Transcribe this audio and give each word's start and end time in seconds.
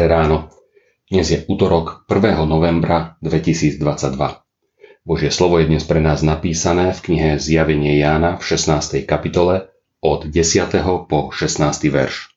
Dnes 0.00 1.28
je 1.28 1.44
útorok 1.44 2.08
1. 2.08 2.48
novembra 2.48 3.20
2022. 3.20 3.84
Božie 5.04 5.28
slovo 5.28 5.60
je 5.60 5.68
dnes 5.68 5.84
pre 5.84 6.00
nás 6.00 6.24
napísané 6.24 6.96
v 6.96 7.00
knihe 7.04 7.30
Zjavenie 7.36 8.00
Jána 8.00 8.40
v 8.40 8.42
16. 8.48 9.04
kapitole 9.04 9.68
od 10.00 10.24
10. 10.24 10.72
po 11.04 11.28
16. 11.28 11.92
verš. 11.92 12.32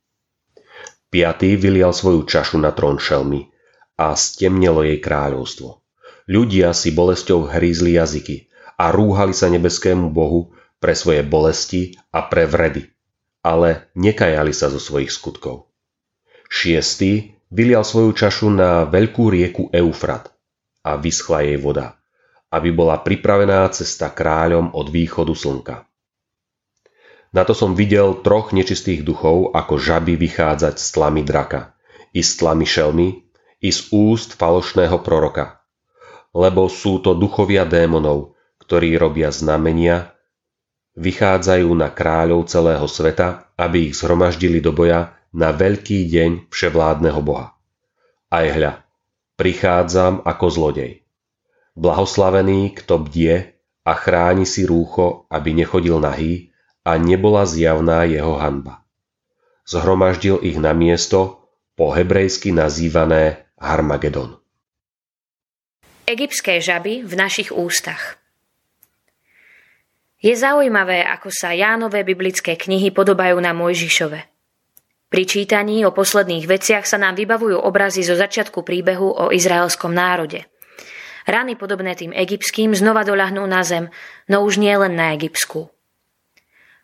Piatý 1.07 1.55
vylial 1.55 1.95
svoju 1.95 2.27
čašu 2.27 2.59
na 2.59 2.75
trón 2.75 2.99
šelmy 2.99 3.47
a 3.95 4.11
stemnelo 4.19 4.83
jej 4.83 4.99
kráľovstvo. 4.99 5.79
Ľudia 6.27 6.75
si 6.75 6.91
bolesťou 6.91 7.47
hrízli 7.47 7.95
jazyky 7.95 8.51
a 8.75 8.91
rúhali 8.91 9.31
sa 9.31 9.47
nebeskému 9.47 10.11
Bohu 10.11 10.51
pre 10.83 10.99
svoje 10.99 11.23
bolesti 11.23 11.95
a 12.11 12.27
pre 12.27 12.43
vredy, 12.43 12.91
ale 13.39 13.87
nekajali 13.95 14.51
sa 14.51 14.67
zo 14.67 14.83
svojich 14.83 15.15
skutkov. 15.15 15.71
Šiestý 16.51 17.32
vylial 17.53 17.85
svoju 17.85 18.17
čašu 18.17 18.49
na 18.49 18.89
veľkú 18.89 19.29
rieku 19.29 19.69
Eufrat 19.69 20.33
a 20.81 20.97
vyschla 20.97 21.45
jej 21.45 21.61
voda, 21.61 22.01
aby 22.49 22.73
bola 22.73 22.97
pripravená 22.97 23.69
cesta 23.69 24.09
kráľom 24.09 24.73
od 24.73 24.89
východu 24.89 25.37
slnka. 25.37 25.85
Na 27.33 27.45
to 27.45 27.53
som 27.53 27.77
videl 27.77 28.25
troch 28.25 28.53
nečistých 28.53 29.05
duchov 29.05 29.53
ako 29.53 29.77
žaby 29.77 30.17
vychádzať 30.17 30.81
z 30.81 30.87
tlamy 30.97 31.21
draka, 31.21 31.77
i 32.13 32.21
z 32.21 32.41
tlamy 32.41 32.65
šelmy, 32.65 33.09
i 33.61 33.69
z 33.69 33.89
úst 33.89 34.37
falošného 34.37 35.01
proroka. 35.01 35.61
Lebo 36.33 36.69
sú 36.69 37.01
to 37.01 37.13
duchovia 37.17 37.65
démonov, 37.65 38.37
ktorí 38.61 38.97
robia 38.97 39.33
znamenia, 39.33 40.13
vychádzajú 40.93 41.69
na 41.73 41.89
kráľov 41.89 42.45
celého 42.45 42.85
sveta, 42.85 43.49
aby 43.57 43.89
ich 43.89 43.97
zhromaždili 43.97 44.61
do 44.61 44.69
boja 44.69 45.17
na 45.33 45.49
veľký 45.49 46.05
deň 46.07 46.31
vševládneho 46.53 47.21
Boha. 47.25 47.57
Aj 48.29 48.45
hľa, 48.45 48.85
prichádzam 49.35 50.21
ako 50.21 50.45
zlodej. 50.49 51.01
Blahoslavený, 51.73 52.77
kto 52.77 53.01
bdie 53.01 53.57
a 53.81 53.93
chráni 53.97 54.45
si 54.45 54.63
rúcho, 54.69 55.25
aby 55.33 55.57
nechodil 55.57 55.97
nahý 55.97 56.53
a 56.85 57.01
nebola 57.01 57.49
zjavná 57.49 58.05
jeho 58.05 58.37
hanba. 58.37 58.85
Zhromaždil 59.65 60.37
ich 60.45 60.61
na 60.61 60.77
miesto, 60.77 61.49
po 61.73 61.89
hebrejsky 61.89 62.53
nazývané 62.53 63.49
Harmagedon. 63.57 64.37
Egyptské 66.05 66.61
žaby 66.61 67.01
v 67.01 67.13
našich 67.17 67.49
ústach 67.49 68.21
Je 70.21 70.35
zaujímavé, 70.37 71.01
ako 71.01 71.33
sa 71.33 71.57
Jánové 71.57 72.05
biblické 72.05 72.53
knihy 72.53 72.93
podobajú 72.93 73.41
na 73.41 73.57
Mojžišove– 73.57 74.29
pri 75.13 75.29
čítaní 75.29 75.85
o 75.85 75.93
posledných 75.93 76.49
veciach 76.49 76.89
sa 76.89 76.97
nám 76.97 77.13
vybavujú 77.13 77.61
obrazy 77.61 78.01
zo 78.01 78.17
začiatku 78.17 78.65
príbehu 78.65 79.05
o 79.13 79.25
izraelskom 79.29 79.93
národe. 79.93 80.49
Rany 81.29 81.53
podobné 81.53 81.93
tým 81.93 82.09
egyptským 82.17 82.73
znova 82.73 83.05
doľahnú 83.05 83.45
na 83.45 83.61
zem, 83.61 83.93
no 84.25 84.41
už 84.41 84.57
nie 84.57 84.73
len 84.73 84.97
na 84.97 85.13
egyptskú. 85.13 85.69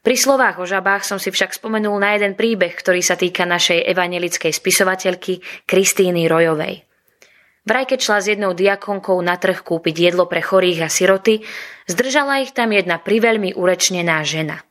Pri 0.05 0.13
slovách 0.13 0.61
o 0.61 0.69
žabách 0.69 1.09
som 1.09 1.17
si 1.17 1.33
však 1.33 1.57
spomenul 1.57 1.97
na 1.97 2.13
jeden 2.13 2.37
príbeh, 2.37 2.77
ktorý 2.77 3.01
sa 3.01 3.17
týka 3.17 3.49
našej 3.49 3.81
evanelickej 3.89 4.53
spisovateľky 4.53 5.65
Kristíny 5.65 6.29
Rojovej. 6.29 6.85
Vraj 7.65 7.85
keď 7.89 7.99
šla 7.99 8.17
s 8.21 8.29
jednou 8.29 8.53
diakonkou 8.53 9.17
na 9.25 9.41
trh 9.41 9.65
kúpiť 9.65 10.13
jedlo 10.13 10.29
pre 10.29 10.45
chorých 10.45 10.85
a 10.85 10.89
siroty, 10.93 11.41
zdržala 11.89 12.45
ich 12.45 12.53
tam 12.53 12.77
jedna 12.77 13.01
priveľmi 13.01 13.57
urečnená 13.57 14.21
žena– 14.21 14.61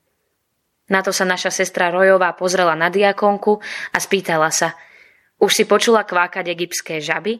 na 0.89 1.05
to 1.05 1.13
sa 1.13 1.29
naša 1.29 1.53
sestra 1.53 1.93
Rojová 1.93 2.33
pozrela 2.33 2.73
na 2.73 2.89
diakonku 2.89 3.61
a 3.93 3.99
spýtala 4.01 4.49
sa, 4.49 4.77
už 5.39 5.55
si 5.55 5.65
počula 5.71 6.03
kvákať 6.03 6.51
egyptské 6.51 6.99
žaby? 6.99 7.39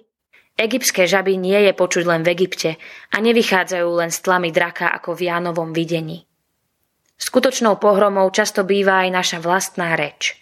Egyptské 0.55 1.07
žaby 1.11 1.35
nie 1.35 1.59
je 1.67 1.73
počuť 1.75 2.05
len 2.07 2.23
v 2.23 2.35
Egypte 2.35 2.79
a 3.11 3.17
nevychádzajú 3.19 3.89
len 3.99 4.11
s 4.11 4.23
tlami 4.23 4.55
draka 4.55 4.91
ako 4.91 5.19
v 5.19 5.31
Jánovom 5.31 5.75
videní. 5.75 6.27
Skutočnou 7.19 7.83
pohromou 7.83 8.31
často 8.31 8.63
býva 8.63 9.03
aj 9.03 9.11
naša 9.11 9.39
vlastná 9.43 9.99
reč. 9.99 10.39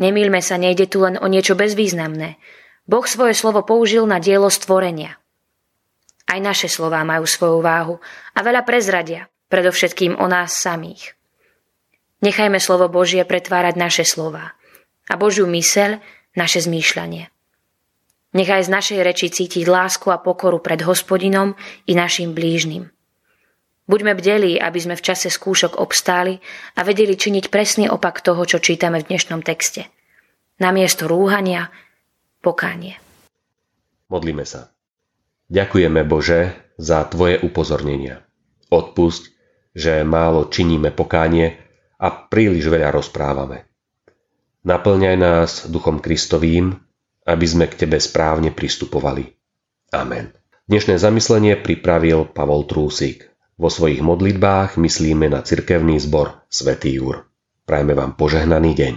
Nemýlme 0.00 0.40
sa, 0.40 0.56
nejde 0.56 0.88
tu 0.88 1.04
len 1.04 1.20
o 1.20 1.26
niečo 1.28 1.52
bezvýznamné. 1.52 2.40
Boh 2.88 3.04
svoje 3.04 3.36
slovo 3.36 3.60
použil 3.66 4.08
na 4.08 4.16
dielo 4.16 4.48
stvorenia. 4.48 5.20
Aj 6.24 6.40
naše 6.40 6.72
slová 6.72 7.04
majú 7.04 7.28
svoju 7.28 7.60
váhu 7.60 8.00
a 8.32 8.38
veľa 8.40 8.64
prezradia, 8.64 9.28
predovšetkým 9.52 10.16
o 10.16 10.24
nás 10.28 10.56
samých. 10.56 11.17
Nechajme 12.18 12.58
slovo 12.58 12.90
Božie 12.90 13.22
pretvárať 13.22 13.74
naše 13.78 14.04
slova 14.04 14.58
a 15.06 15.14
Božiu 15.14 15.46
myseľ 15.46 16.02
naše 16.34 16.66
zmýšľanie. 16.66 17.30
Nechaj 18.34 18.68
z 18.68 18.70
našej 18.70 19.00
reči 19.00 19.26
cítiť 19.32 19.64
lásku 19.64 20.10
a 20.12 20.20
pokoru 20.20 20.60
pred 20.60 20.84
hospodinom 20.84 21.56
i 21.88 21.96
našim 21.96 22.36
blížnym. 22.36 22.90
Buďme 23.88 24.12
bdelí, 24.12 24.60
aby 24.60 24.78
sme 24.84 25.00
v 25.00 25.04
čase 25.06 25.32
skúšok 25.32 25.80
obstáli 25.80 26.36
a 26.76 26.84
vedeli 26.84 27.16
činiť 27.16 27.48
presný 27.48 27.88
opak 27.88 28.20
toho, 28.20 28.44
čo 28.44 28.60
čítame 28.60 29.00
v 29.00 29.08
dnešnom 29.08 29.40
texte. 29.40 29.88
Namiesto 30.60 31.08
rúhania, 31.08 31.72
pokánie. 32.44 33.00
Modlíme 34.12 34.44
sa. 34.44 34.68
Ďakujeme 35.48 36.04
Bože 36.04 36.52
za 36.76 37.08
Tvoje 37.08 37.40
upozornenia. 37.40 38.28
Odpusť, 38.68 39.32
že 39.72 40.04
málo 40.04 40.52
činíme 40.52 40.92
pokánie 40.92 41.67
a 41.98 42.06
príliš 42.30 42.70
veľa 42.70 42.94
rozprávame. 42.94 43.66
Naplňaj 44.62 45.16
nás 45.18 45.50
Duchom 45.66 45.98
Kristovým, 45.98 46.74
aby 47.28 47.46
sme 47.46 47.66
k 47.68 47.84
Tebe 47.84 47.98
správne 47.98 48.54
pristupovali. 48.54 49.26
Amen. 49.94 50.32
Dnešné 50.68 51.00
zamyslenie 51.00 51.56
pripravil 51.58 52.28
Pavol 52.28 52.68
Trúsik. 52.68 53.28
Vo 53.58 53.72
svojich 53.72 54.04
modlitbách 54.04 54.78
myslíme 54.78 55.26
na 55.26 55.42
cirkevný 55.42 55.98
zbor 55.98 56.46
Svetý 56.46 57.00
Júr. 57.00 57.26
Prajme 57.66 57.96
vám 57.96 58.14
požehnaný 58.14 58.72
deň. 58.76 58.94